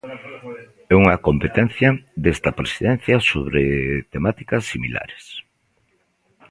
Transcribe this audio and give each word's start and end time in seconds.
É 0.91 0.93
unha 1.01 1.21
competencia 1.27 1.89
desta 2.23 2.55
Presidencia 2.59 3.17
sobre 3.31 3.61
temáticas 4.13 4.63
similares. 4.71 5.23